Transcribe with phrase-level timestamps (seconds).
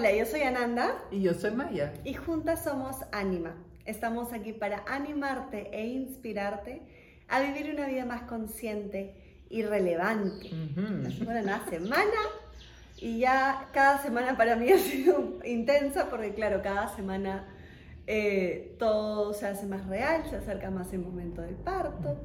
[0.00, 0.96] Hola, yo soy Ananda.
[1.10, 1.92] Y yo soy Maya.
[2.04, 3.54] Y juntas somos Anima.
[3.84, 6.80] Estamos aquí para animarte e inspirarte
[7.28, 9.14] a vivir una vida más consciente
[9.50, 10.48] y relevante.
[11.22, 12.18] Bueno, una semana
[12.96, 17.46] y ya cada semana para mí ha sido intensa porque claro, cada semana
[18.06, 22.16] eh, todo se hace más real, se acerca más el momento del parto,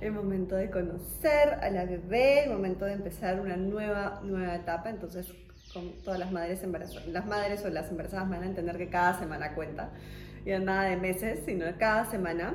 [0.00, 4.88] el momento de conocer a la bebé, el momento de empezar una nueva, nueva etapa.
[4.88, 5.30] Entonces
[5.72, 7.06] con todas las madres embarazadas.
[7.08, 9.90] Las madres o las embarazadas van a entender que cada semana cuenta,
[10.44, 12.54] ya nada de meses, sino cada semana.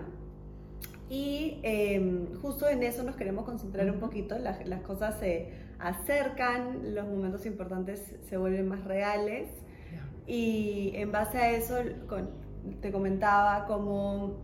[1.10, 6.96] Y em, justo en eso nos queremos concentrar un poquito, las, las, cosas se acercan,
[6.96, 9.50] los momentos importantes se vuelven más reales
[10.26, 11.76] y en base a eso
[12.82, 14.40] te comentaba cómo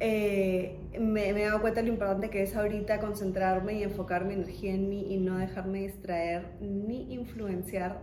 [0.00, 4.24] eh, me, me, he dado cuenta de lo importante que es ahorita concentrarme y enfocar
[4.24, 8.00] mi energía en mí y no dejarme distraer ni influenciar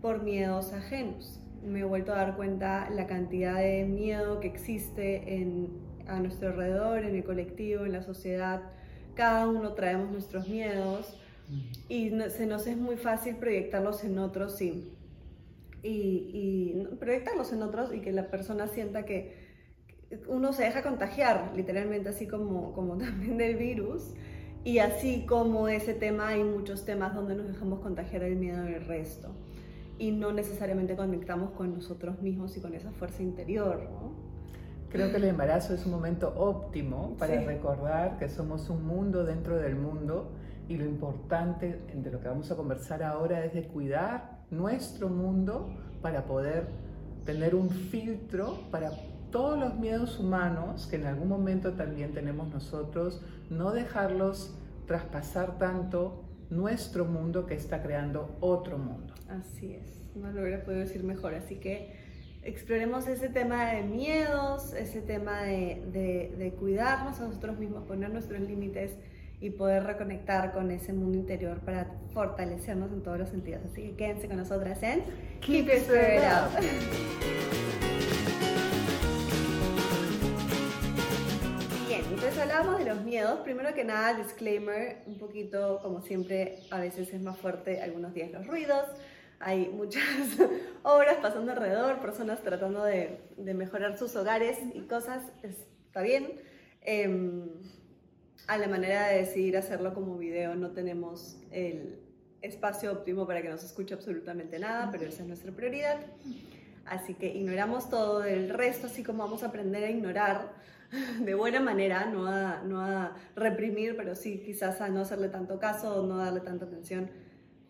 [0.00, 1.40] por miedos ajenos.
[1.64, 5.68] Me he vuelto a dar cuenta la cantidad de miedo que existe en,
[6.06, 8.62] a nuestro alrededor, en el colectivo, en la sociedad.
[9.14, 11.18] Cada uno traemos nuestros miedos
[11.88, 14.92] y se nos es muy fácil proyectarlos en otros, sí.
[15.82, 19.45] Y, y proyectarlos en otros y que la persona sienta que
[20.28, 24.14] uno se deja contagiar, literalmente, así como, como también del virus.
[24.64, 28.84] Y así como ese tema, hay muchos temas donde nos dejamos contagiar el miedo del
[28.84, 29.28] resto.
[29.98, 33.88] Y no necesariamente conectamos con nosotros mismos y con esa fuerza interior.
[34.90, 39.56] Creo que el embarazo es un momento óptimo para recordar que somos un mundo dentro
[39.56, 40.32] del mundo
[40.68, 45.68] y lo importante de lo que vamos a conversar ahora es de cuidar nuestro mundo
[46.02, 46.66] para poder
[47.24, 48.90] tener un filtro para
[49.36, 53.20] todos los miedos humanos que en algún momento también tenemos nosotros,
[53.50, 59.12] no dejarlos traspasar tanto nuestro mundo que está creando otro mundo.
[59.28, 61.92] Así es, no lo hubiera podido decir mejor, así que
[62.44, 68.08] exploremos ese tema de miedos, ese tema de, de, de cuidarnos a nosotros mismos, poner
[68.08, 68.96] nuestros límites
[69.38, 73.60] y poder reconectar con ese mundo interior para fortalecernos en todos los sentidos.
[73.70, 75.02] Así que quédense con nosotras en
[75.42, 77.95] Keep, It Spirit Up.
[82.46, 83.40] Hablábamos de los miedos.
[83.40, 88.30] Primero que nada, disclaimer, un poquito, como siempre, a veces es más fuerte algunos días
[88.30, 88.84] los ruidos.
[89.40, 90.04] Hay muchas
[90.84, 95.24] obras pasando alrededor, personas tratando de, de mejorar sus hogares y cosas.
[95.42, 96.40] Está bien.
[96.82, 97.48] Em,
[98.46, 101.98] a la manera de decidir hacerlo como video, no tenemos el
[102.42, 105.98] espacio óptimo para que no se escuche absolutamente nada, pero esa es nuestra prioridad.
[106.84, 110.52] Así que ignoramos todo el resto, así como vamos a aprender a ignorar
[111.20, 115.58] de buena manera, no a, no a reprimir, pero sí quizás a no hacerle tanto
[115.58, 117.10] caso o no darle tanta atención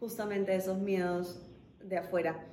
[0.00, 1.42] justamente a esos miedos
[1.82, 2.44] de afuera.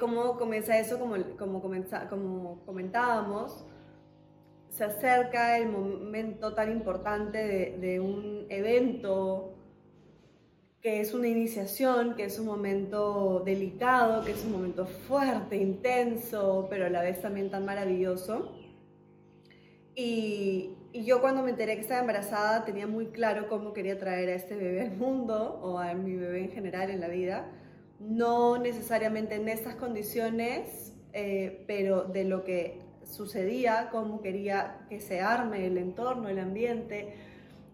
[0.00, 0.98] ¿Cómo comienza eso?
[0.98, 3.66] Como, como, como comentábamos,
[4.70, 9.58] se acerca el momento tan importante de, de un evento
[10.80, 16.66] que es una iniciación, que es un momento delicado, que es un momento fuerte, intenso,
[16.70, 18.57] pero a la vez también tan maravilloso.
[19.98, 24.34] Y, yo cuando me enteré que estaba embarazada tenía muy claro cómo quería traer a
[24.34, 27.50] este bebé al mundo o a mi bebé en general en la vida.
[27.98, 35.20] No necesariamente en estas condiciones, eh, pero de lo que sucedía, cómo quería que se
[35.20, 37.14] arme el entorno, el ambiente.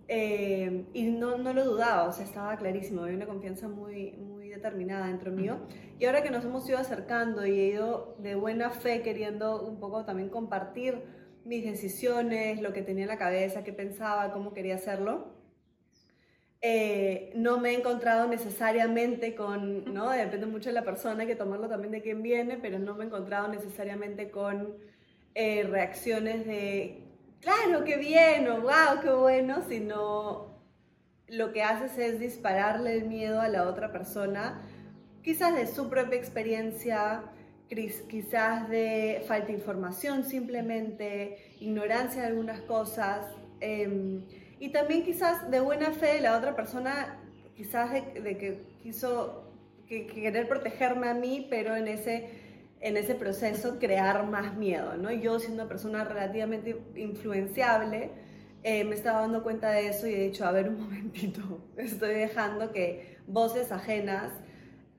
[0.08, 4.48] Eh, y no, no, lo dudaba, o sea, estaba clarísimo, había una confianza muy, muy
[4.48, 5.58] determinada dentro mío.
[5.98, 9.78] Y ahora que nos hemos ido acercando y he ido de buena fe queriendo un
[9.78, 14.76] poco también compartir mis decisiones, lo que tenía en la cabeza, qué pensaba, cómo quería
[14.76, 15.34] hacerlo.
[16.62, 20.10] Eh, no me he encontrado necesariamente con, ¿no?
[20.12, 23.04] Depende mucho de la persona, hay que tomarlo también de quién viene, pero no me
[23.04, 24.74] he encontrado necesariamente con
[25.34, 27.02] eh, reacciones de,
[27.40, 30.54] claro, qué bien, o wow, qué bueno, sino
[31.28, 34.62] lo que haces es dispararle el miedo a la otra persona,
[35.22, 37.24] quizás de su propia experiencia,
[37.68, 43.26] quizás de falta de información simplemente, ignorancia de algunas cosas,
[43.60, 44.22] em,
[44.60, 47.18] y también quizás de buena fe de la otra persona,
[47.56, 49.52] quizás de, que quiso
[49.88, 52.28] que, querer protegerme a mí, pero en ese,
[52.80, 55.10] en ese proceso crear más miedo, ¿no?
[55.10, 58.10] Yo siendo una persona relativamente influenciable,
[58.62, 62.14] eh, me estaba dando cuenta de eso y he dicho, a ver un momentito, estoy
[62.14, 64.32] dejando que voces ajenas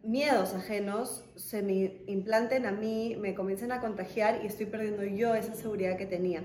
[0.06, 5.34] miedos ajenos se me implanten a mí, me comiencen a contagiar y estoy perdiendo yo
[5.34, 6.44] esa seguridad que tenía.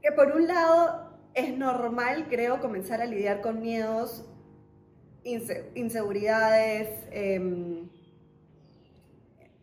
[0.00, 4.24] Que por un lado es normal, creo, comenzar a lidiar con miedos
[5.24, 7.88] inseguridades, em,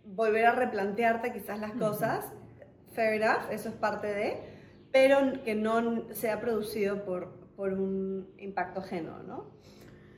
[0.06, 2.26] volver a replantearte quizás las cosas,
[2.94, 4.38] fair enough, eso es parte de,
[4.92, 9.52] pero que no sea producido por, por un impacto ajeno, ¿no?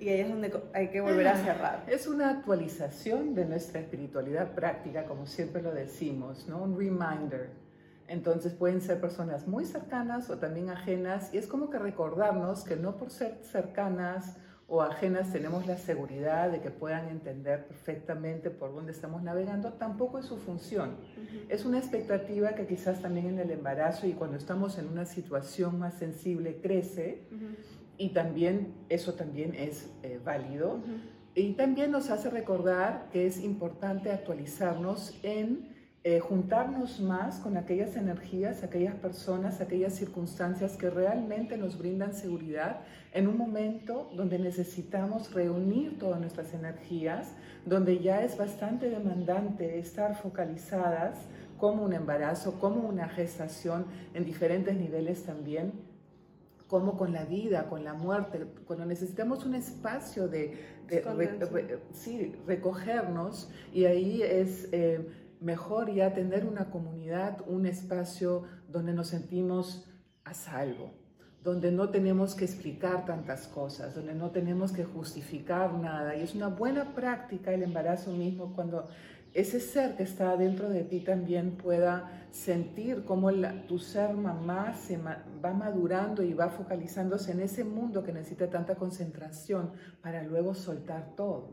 [0.01, 1.83] Y ahí es donde hay que volver a cerrar.
[1.87, 6.63] Es una actualización de nuestra espiritualidad práctica, como siempre lo decimos, ¿no?
[6.63, 7.51] Un reminder.
[8.07, 12.75] Entonces pueden ser personas muy cercanas o también ajenas y es como que recordarnos que
[12.75, 14.37] no por ser cercanas
[14.67, 20.17] o ajenas tenemos la seguridad de que puedan entender perfectamente por dónde estamos navegando, tampoco
[20.17, 20.95] es su función.
[21.47, 25.77] Es una expectativa que quizás también en el embarazo y cuando estamos en una situación
[25.77, 27.27] más sensible crece
[28.01, 30.79] y también eso también es eh, válido.
[31.35, 35.69] Y también nos hace recordar que es importante actualizarnos en
[36.03, 42.79] eh, juntarnos más con aquellas energías, aquellas personas, aquellas circunstancias que realmente nos brindan seguridad
[43.13, 47.35] en un momento donde necesitamos reunir todas nuestras energías,
[47.67, 51.19] donde ya es bastante demandante estar focalizadas
[51.59, 55.90] como un embarazo, como una gestación en diferentes niveles también,
[56.71, 60.57] como con la vida, con la muerte, cuando necesitamos un espacio de,
[61.91, 64.69] sí, recogernos y ahí es...
[64.71, 69.89] Eh, mejor ya tener una comunidad, un espacio donde nos sentimos
[70.23, 70.93] a salvo,
[71.43, 76.15] donde no tenemos que explicar tantas cosas, donde no tenemos que justificar nada.
[76.15, 78.87] Y es una buena práctica el embarazo mismo cuando
[79.33, 83.29] ese ser que está dentro de ti también pueda sentir cómo
[83.67, 88.75] tu ser mamá se va madurando y va focalizándose en ese mundo que necesita tanta
[88.75, 91.49] concentración para luego soltar todo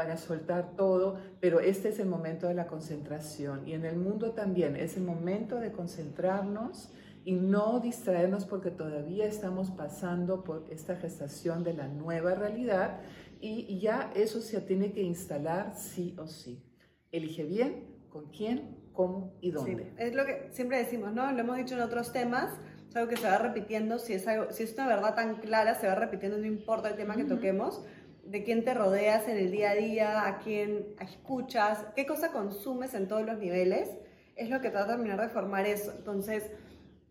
[0.00, 3.68] para soltar todo, pero este es el momento de la concentración.
[3.68, 6.88] Y en el mundo también es el momento de concentrarnos
[7.22, 13.00] y no distraernos porque todavía estamos pasando por esta gestación de la nueva realidad
[13.42, 16.64] y, ya eso se tiene que instalar sí o sí.
[17.12, 19.92] Elige bien con quién, cómo y dónde.
[19.96, 21.30] es lo que siempre decimos, ¿no?
[21.32, 22.58] Lo hemos dicho en otros temas,
[22.88, 25.74] es algo que se va repitiendo, si es, algo, si es una verdad tan clara,
[25.74, 27.82] se va repitiendo, no importa el tema que toquemos
[28.24, 32.94] de quién te rodeas en el día a día, a quién escuchas, qué cosa consumes
[32.94, 33.88] en todos los niveles,
[34.36, 35.92] es lo que te va a terminar de formar eso.
[35.96, 36.44] Entonces,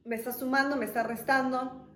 [0.06, 1.88] me está sumando, me está restando,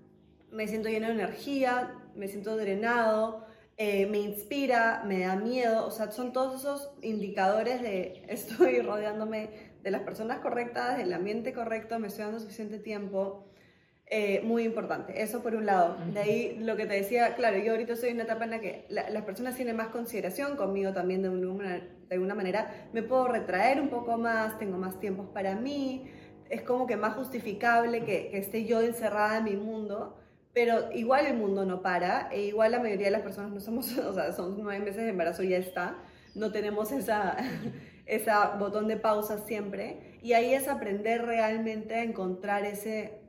[0.51, 3.45] me siento lleno de energía, me siento drenado,
[3.77, 9.49] eh, me inspira, me da miedo, o sea, son todos esos indicadores de estoy rodeándome
[9.81, 13.49] de las personas correctas, del ambiente correcto, me estoy dando suficiente tiempo,
[14.05, 15.23] eh, muy importante.
[15.23, 15.97] Eso por un lado.
[16.13, 18.59] De ahí lo que te decía, claro, yo ahorita estoy en una etapa en la
[18.59, 22.89] que las personas tienen más consideración conmigo también de, de alguna manera.
[22.93, 26.05] Me puedo retraer un poco más, tengo más tiempos para mí.
[26.49, 30.15] Es como que más justificable que, que esté yo encerrada en mi mundo.
[30.53, 33.97] Pero igual el mundo no para, e igual la mayoría de las personas no somos,
[33.97, 35.97] o sea, son nueve meses de embarazo y ya está.
[36.35, 37.37] No tenemos esa,
[38.05, 40.19] esa botón de pausa siempre.
[40.21, 43.23] Y ahí es aprender realmente a encontrar ese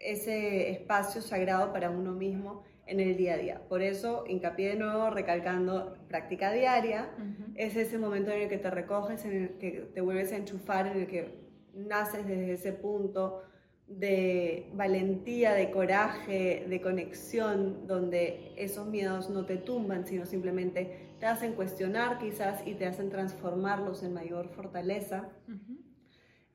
[0.00, 3.62] ese espacio sagrado para uno mismo en el día a día.
[3.68, 7.10] Por eso, hincapié de nuevo, recalcando práctica diaria,
[7.54, 10.88] es ese momento en el que te recoges, en el que te vuelves a enchufar,
[10.88, 11.38] en el que
[11.74, 13.42] naces desde ese punto
[13.90, 21.26] de valentía, de coraje, de conexión, donde esos miedos no te tumban, sino simplemente te
[21.26, 25.28] hacen cuestionar quizás y te hacen transformarlos en mayor fortaleza.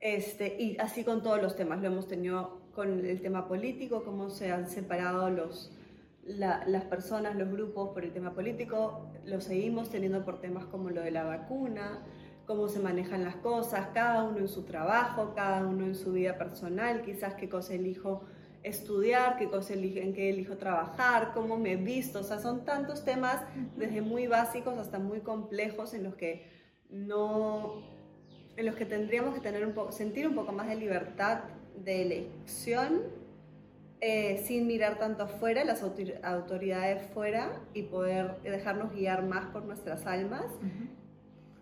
[0.00, 4.30] este, y así con todos los temas, lo hemos tenido con el tema político, cómo
[4.30, 5.72] se han separado los,
[6.24, 11.02] las personas, los grupos por el tema político, lo seguimos teniendo por temas como lo
[11.02, 12.02] de la vacuna,
[12.46, 16.38] cómo se manejan las cosas, cada uno en su trabajo, cada uno en su vida
[16.38, 18.22] personal, quizás qué cosa elijo
[18.62, 23.04] estudiar, qué cosa elijo, en qué elijo trabajar, cómo me visto, o sea, son tantos
[23.04, 23.42] temas
[23.76, 26.46] desde muy básicos hasta muy complejos en los que
[26.90, 27.82] no
[28.56, 31.40] en los que tendríamos que tener un poco, sentir un poco más de libertad
[31.84, 33.02] de elección
[34.00, 40.06] eh, sin mirar tanto afuera, las autoridades fuera y poder dejarnos guiar más por nuestras
[40.06, 40.44] almas.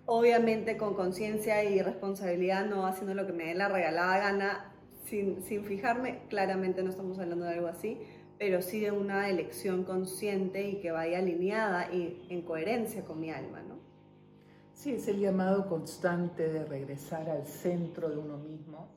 [0.07, 5.43] Obviamente con conciencia y responsabilidad, no haciendo lo que me dé la regalada gana, sin,
[5.43, 7.99] sin fijarme, claramente no estamos hablando de algo así,
[8.39, 13.31] pero sí de una elección consciente y que vaya alineada y en coherencia con mi
[13.31, 13.79] alma, ¿no?
[14.75, 18.89] Sí, es el llamado constante de regresar al centro de uno mismo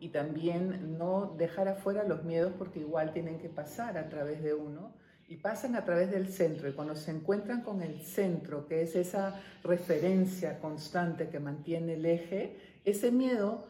[0.00, 4.54] y también no dejar afuera los miedos porque igual tienen que pasar a través de
[4.54, 4.92] uno
[5.28, 8.96] y pasan a través del centro y cuando se encuentran con el centro, que es
[8.96, 13.66] esa referencia constante que mantiene el eje, ese miedo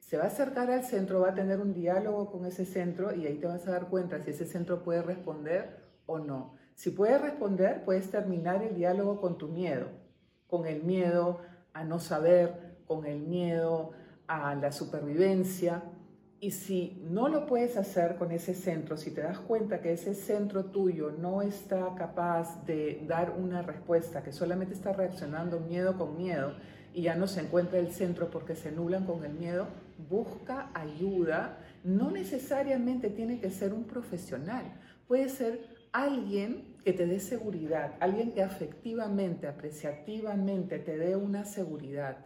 [0.00, 3.26] se va a acercar al centro, va a tener un diálogo con ese centro y
[3.26, 6.56] ahí te vas a dar cuenta si ese centro puede responder o no.
[6.74, 9.88] Si puedes responder, puedes terminar el diálogo con tu miedo,
[10.48, 11.40] con el miedo
[11.72, 13.92] a no saber, con el miedo
[14.26, 15.82] a la supervivencia.
[16.38, 20.14] Y si no lo puedes hacer con ese centro, si te das cuenta que ese
[20.14, 26.18] centro tuyo no está capaz de dar una respuesta, que solamente está reaccionando miedo con
[26.18, 26.52] miedo
[26.92, 29.66] y ya no se encuentra el centro porque se nulan con el miedo,
[30.10, 31.58] busca ayuda.
[31.84, 34.74] No necesariamente tiene que ser un profesional,
[35.08, 42.25] puede ser alguien que te dé seguridad, alguien que afectivamente, apreciativamente te dé una seguridad.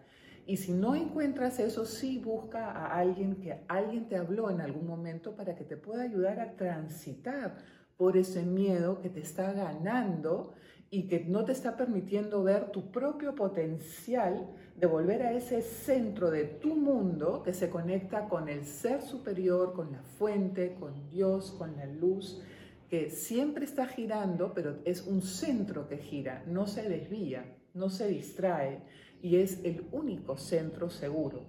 [0.50, 4.84] Y si no encuentras eso, sí busca a alguien que alguien te habló en algún
[4.84, 7.58] momento para que te pueda ayudar a transitar
[7.96, 10.54] por ese miedo que te está ganando
[10.90, 16.32] y que no te está permitiendo ver tu propio potencial de volver a ese centro
[16.32, 21.52] de tu mundo que se conecta con el ser superior, con la fuente, con Dios,
[21.52, 22.42] con la luz
[22.88, 28.08] que siempre está girando, pero es un centro que gira, no se desvía, no se
[28.08, 28.82] distrae
[29.22, 31.44] y es el único centro seguro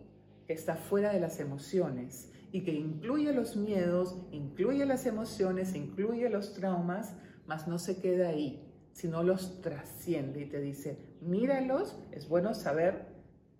[0.48, 6.30] que está fuera de las emociones y que incluye los miedos, incluye las emociones, incluye
[6.30, 7.13] los traumas,
[7.48, 13.06] mas no se queda ahí, sino los trasciende y te dice, míralos, es bueno saber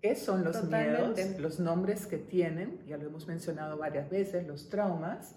[0.00, 4.68] qué son los miedos, los nombres que tienen, ya lo hemos mencionado varias veces, los
[4.68, 5.36] traumas,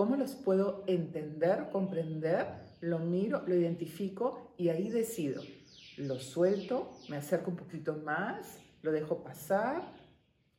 [0.00, 2.46] ¿Cómo los puedo entender, comprender?
[2.80, 5.42] Lo miro, lo identifico y ahí decido.
[6.00, 9.82] Lo suelto, me acerco un poquito más, lo dejo pasar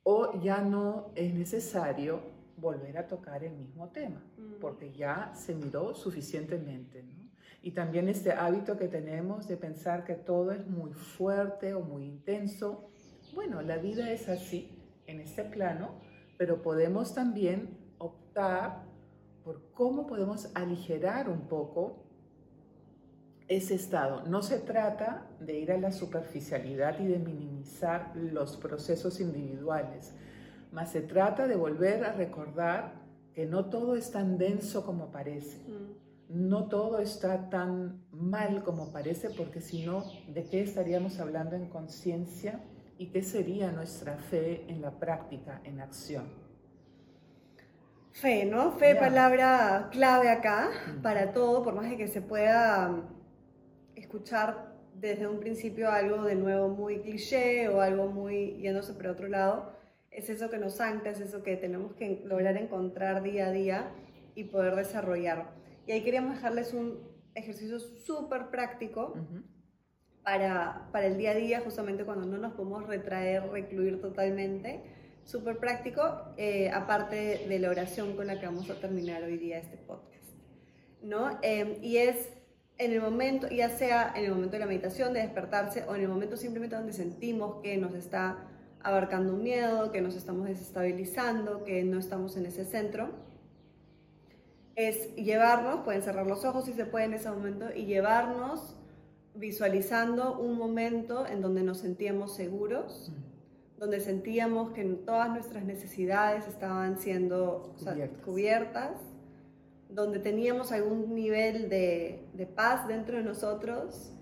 [0.04, 2.22] o ya no es necesario
[2.58, 4.60] volver a tocar el mismo tema mm.
[4.60, 7.04] porque ya se miró suficientemente.
[7.64, 12.06] Y también este hábito que tenemos de pensar que todo es muy fuerte o muy
[12.06, 12.92] intenso.
[13.34, 16.00] Bueno, la vida es así en este plano,
[16.38, 18.84] pero podemos también optar
[19.44, 22.11] por cómo podemos aligerar un poco
[23.52, 24.24] ese estado.
[24.28, 30.14] No se trata de ir a la superficialidad y de minimizar los procesos individuales,
[30.72, 32.94] más se trata de volver a recordar
[33.34, 35.58] que no todo es tan denso como parece.
[35.68, 36.48] Mm.
[36.48, 41.68] No todo está tan mal como parece, porque si no, ¿de qué estaríamos hablando en
[41.68, 42.62] conciencia?
[42.98, 46.24] ¿Y qué sería nuestra fe en la práctica, en acción?
[48.14, 48.72] Fe, ¿no?
[48.72, 50.70] Fe, palabra clave acá
[51.04, 53.04] para todo, por más de que se pueda
[54.12, 59.30] escuchar desde un principio algo de nuevo muy cliché o algo muy yéndose por otro
[59.30, 59.72] lado,
[60.12, 63.90] es eso que nos ancla, es eso que tenemos que lograr encontrar día a día
[64.36, 65.52] y poder desarrollar.
[65.88, 67.00] Y ahí queríamos dejarles un
[67.36, 69.16] ejercicio súper práctico
[70.24, 74.84] para, para el día a día, justamente cuando no nos podemos retraer, recluir totalmente
[75.24, 79.58] súper práctico, eh, aparte de la oración con la que vamos a terminar hoy día
[79.58, 80.12] este podcast.
[81.02, 81.40] ¿no?
[81.42, 82.41] Em, y es
[82.84, 86.02] en el momento, ya sea en el momento de la meditación, de despertarse, o en
[86.02, 88.38] el momento simplemente donde sentimos que nos está
[88.84, 93.10] abarcando un miedo, que nos estamos desestabilizando, que no estamos en ese centro,
[94.76, 98.76] es llevarnos, pueden cerrar los ojos si se puede en ese momento, y llevarnos
[99.36, 103.12] visualizando un momento en donde nos sentíamos seguros
[103.82, 107.74] donde sentíamos que todas nuestras necesidades estaban siendo
[108.24, 108.92] cubiertas.
[109.92, 114.14] Donde teníamos algún nivel de, de paz dentro de nosotros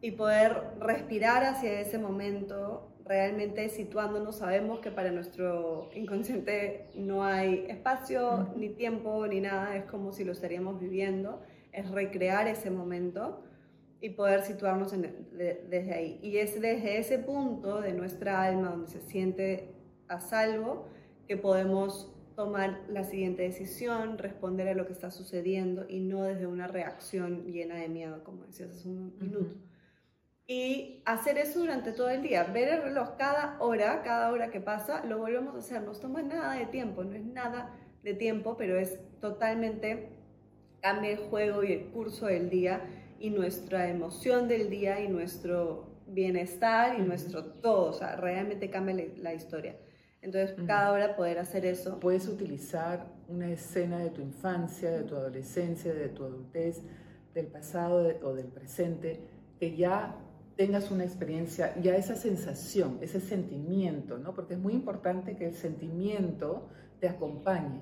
[0.00, 7.66] y poder respirar hacia ese momento, realmente situándonos, sabemos que para nuestro inconsciente no hay
[7.68, 13.42] espacio, ni tiempo, ni nada, es como si lo estaríamos viviendo, es recrear ese momento
[14.00, 16.20] y poder situarnos desde ahí.
[16.22, 19.74] Y es desde ese punto de nuestra alma donde se siente
[20.06, 20.86] a salvo
[21.26, 26.46] que podemos tomar la siguiente decisión, responder a lo que está sucediendo y no desde
[26.46, 29.56] una reacción llena de miedo, como decías hace un minuto.
[30.46, 34.60] Y hacer eso durante todo el día, ver el reloj cada hora, cada hora que
[34.60, 35.82] pasa, lo volvemos a hacer.
[35.82, 40.10] No toma nada de tiempo, no es nada de tiempo, pero es totalmente
[40.80, 42.84] cambia el juego y el curso del día
[43.18, 49.08] y nuestra emoción del día y nuestro bienestar y nuestro todo, o sea, realmente cambia
[49.16, 49.74] la historia.
[50.20, 52.00] Entonces, cada hora poder hacer eso.
[52.00, 56.82] Puedes utilizar una escena de tu infancia, de tu adolescencia, de tu adultez,
[57.34, 59.20] del pasado o del presente,
[59.58, 60.16] que ya
[60.56, 64.34] tengas una experiencia, ya esa sensación, ese sentimiento, ¿no?
[64.34, 66.68] Porque es muy importante que el sentimiento
[67.00, 67.80] te acompañe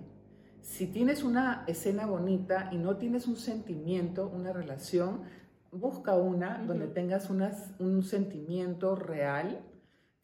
[0.66, 5.22] si tienes una escena bonita y no tienes un sentimiento, una relación,
[5.70, 9.60] busca una donde tengas un sentimiento real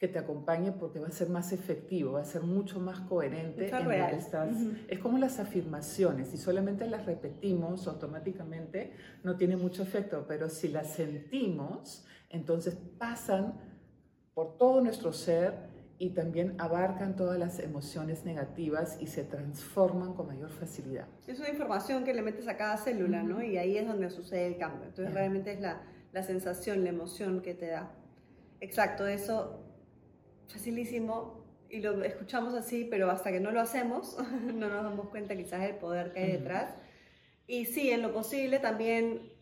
[0.02, 3.68] que te acompañe porque va a ser más efectivo, va a ser mucho más coherente
[3.68, 4.10] en real.
[4.10, 4.48] lo que estás.
[4.88, 10.66] Es como las afirmaciones, si solamente las repetimos automáticamente no tiene mucho efecto, pero si
[10.66, 13.60] las sentimos, entonces pasan
[14.34, 15.54] por todo nuestro ser
[15.98, 21.06] y también abarcan todas las emociones negativas y se transforman con mayor facilidad.
[21.28, 23.40] Es una información que le metes a cada célula, ¿no?
[23.40, 24.88] Y ahí es donde sucede el cambio.
[24.88, 25.80] Entonces realmente es la,
[26.10, 27.94] la sensación, la emoción que te da.
[28.58, 29.61] Exacto, eso
[30.52, 34.16] facilísimo y lo escuchamos así, pero hasta que no lo hacemos
[34.54, 36.74] no nos damos cuenta quizás del poder que hay detrás.
[37.46, 39.32] Y sí, en lo posible también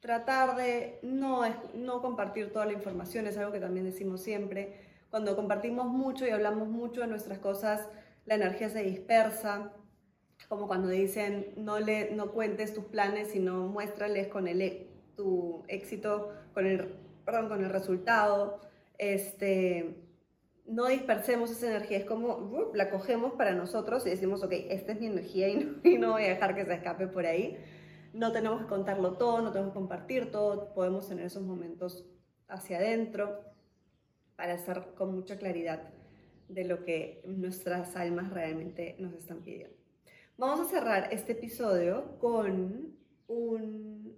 [0.00, 1.42] tratar de no,
[1.74, 6.30] no compartir toda la información, es algo que también decimos siempre cuando compartimos mucho y
[6.30, 7.88] hablamos mucho de nuestras cosas,
[8.26, 9.72] la energía se dispersa,
[10.48, 15.64] como cuando dicen no, le, no cuentes tus planes, sino muéstrales con el, e, tu
[15.66, 16.94] éxito, con el,
[17.24, 18.60] perdón, con el resultado.
[18.98, 19.96] Este,
[20.70, 24.92] no dispersemos esa energía, es como uh, la cogemos para nosotros y decimos, ok, esta
[24.92, 27.58] es mi energía y no, y no voy a dejar que se escape por ahí.
[28.12, 32.06] No tenemos que contarlo todo, no tenemos que compartir todo, podemos tener esos momentos
[32.48, 33.40] hacia adentro
[34.36, 35.90] para estar con mucha claridad
[36.48, 39.76] de lo que nuestras almas realmente nos están pidiendo.
[40.38, 42.96] Vamos a cerrar este episodio con
[43.26, 44.16] un...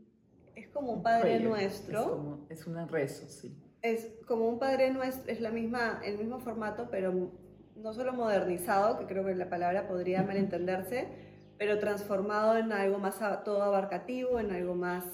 [0.55, 2.01] Es como un Padre Nuestro.
[2.01, 3.55] Es, como, es un rezo, sí.
[3.83, 7.33] Es como un Padre Nuestro, es la misma, el mismo formato, pero
[7.75, 11.09] no solo modernizado, que creo que la palabra podría malentenderse,
[11.59, 15.05] pero transformado en algo más todo abarcativo, en algo más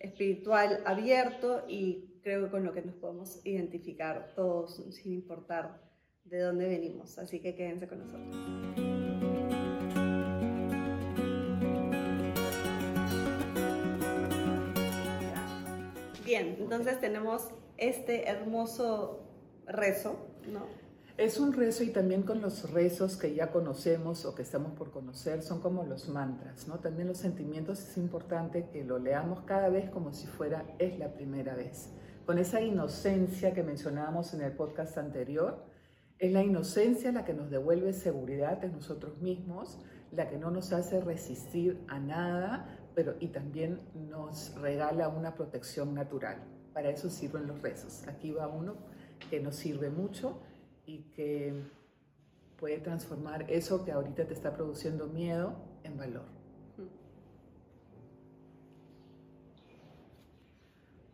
[0.00, 5.80] espiritual, abierto y creo que con lo que nos podemos identificar todos sin importar
[6.24, 7.18] de dónde venimos.
[7.18, 8.34] Así que quédense con nosotros.
[16.24, 19.24] Bien, entonces tenemos este hermoso
[19.66, 20.16] rezo,
[20.52, 20.64] ¿no?
[21.16, 24.90] Es un rezo y también con los rezos que ya conocemos o que estamos por
[24.90, 26.78] conocer, son como los mantras, ¿no?
[26.78, 31.14] También los sentimientos es importante que lo leamos cada vez como si fuera es la
[31.14, 31.90] primera vez
[32.26, 35.64] con esa inocencia que mencionábamos en el podcast anterior.
[36.18, 39.78] Es la inocencia la que nos devuelve seguridad en nosotros mismos,
[40.10, 45.94] la que no nos hace resistir a nada, pero y también nos regala una protección
[45.94, 46.42] natural.
[46.76, 48.06] Para eso sirven los rezos.
[48.06, 48.74] Aquí va uno
[49.30, 50.38] que nos sirve mucho
[50.84, 51.54] y que
[52.60, 56.26] puede transformar eso que ahorita te está produciendo miedo en valor.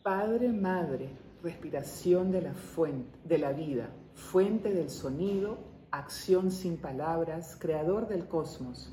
[0.03, 1.11] Padre, Madre,
[1.45, 5.59] respiración de la fuente, de la vida, fuente del sonido,
[5.93, 8.93] acción sin palabras, creador del cosmos.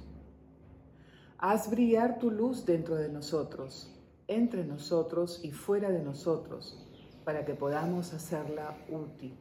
[1.39, 3.99] Haz brillar tu luz dentro de nosotros,
[4.30, 6.88] entre nosotros y fuera de nosotros,
[7.26, 9.36] para que podamos hacerla útil.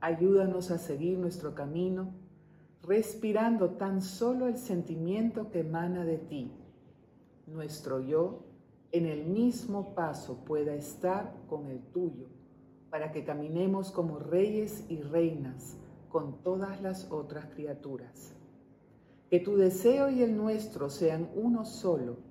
[0.00, 2.12] Ayúdanos a seguir nuestro camino,
[2.82, 6.52] respirando tan solo el sentimiento que emana de ti,
[7.46, 8.44] nuestro yo
[8.92, 12.26] en el mismo paso pueda estar con el tuyo,
[12.90, 15.76] para que caminemos como reyes y reinas
[16.08, 18.34] con todas las otras criaturas.
[19.28, 22.29] Que tu deseo y el nuestro sean uno solo,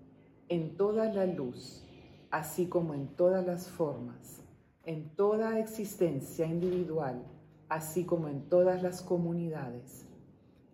[0.49, 1.83] en toda la luz,
[2.31, 4.41] así como en todas las formas,
[4.83, 7.23] en toda existencia individual,
[7.69, 10.05] así como en todas las comunidades.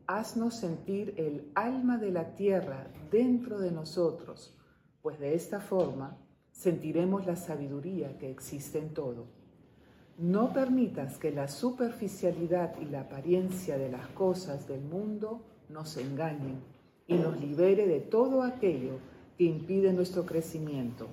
[0.08, 4.58] Haznos sentir el alma de la tierra dentro de nosotros,
[5.02, 6.18] pues de esta forma
[6.52, 9.28] sentiremos la sabiduría que existe en todo.
[10.18, 16.62] No permitas que la superficialidad y la apariencia de las cosas del mundo nos engañen
[17.08, 19.00] y nos libere de todo aquello
[19.38, 21.08] que impide nuestro crecimiento.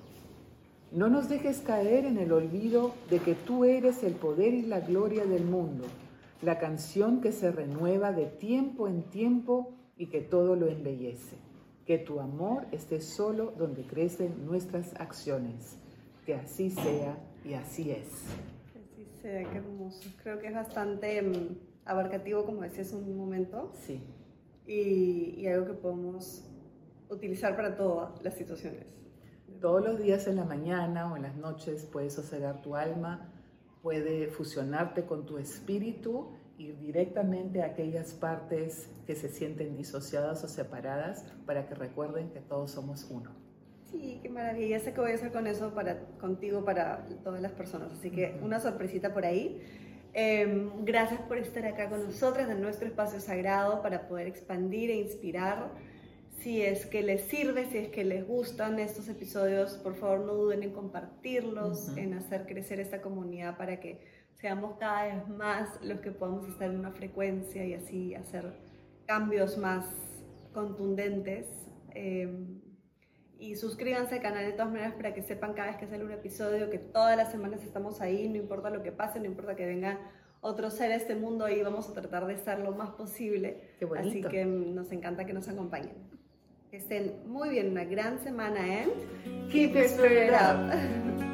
[0.91, 4.79] No nos dejes caer en el olvido de que tú eres el poder y la
[4.79, 5.85] gloria del mundo,
[6.41, 11.37] la canción que se renueva de tiempo en tiempo y que todo lo embellece
[11.85, 15.77] que tu amor esté solo donde crecen nuestras acciones.
[16.25, 18.07] Que así sea y así es.
[18.71, 20.09] Que así sea, qué hermoso.
[20.21, 23.71] Creo que es bastante mm, abarcativo, como decías un momento.
[23.85, 24.01] Sí.
[24.65, 26.45] Y, y algo que podemos
[27.09, 28.85] utilizar para todas las situaciones.
[29.61, 33.31] Todos los días en la mañana o en las noches puedes sosegar tu alma,
[33.81, 40.47] puede fusionarte con tu espíritu ir directamente a aquellas partes que se sienten disociadas o
[40.47, 43.31] separadas para que recuerden que todos somos uno.
[43.91, 44.79] Sí, qué maravilla.
[44.79, 47.91] Sé que voy a hacer con eso para, contigo, para todas las personas.
[47.91, 49.61] Así que una sorpresita por ahí.
[50.13, 54.95] Em, gracias por estar acá con nosotras en nuestro espacio sagrado para poder expandir e
[54.95, 55.71] inspirar.
[56.43, 60.33] Si es que les sirve, si es que les gustan estos episodios, por favor no
[60.33, 64.01] duden en compartirlos, en hacer crecer esta comunidad para que
[64.33, 68.59] seamos cada vez más los que podamos estar en una frecuencia y así hacer
[69.05, 69.85] cambios más
[70.51, 71.47] contundentes.
[71.91, 72.59] Em,
[73.39, 76.11] y suscríbanse al canal de todas maneras para que sepan cada vez que sale un
[76.11, 79.65] episodio que todas las semanas estamos ahí, no importa lo que pase, no importa que
[79.65, 79.97] venga
[80.41, 83.77] otro ser a este mundo y vamos a tratar de estar lo más posible.
[83.97, 86.22] Así que nos encanta que nos acompañen.
[86.73, 88.87] Que estén muy bien, una gran semana, ¿eh?
[89.51, 90.73] Keep your spirit up.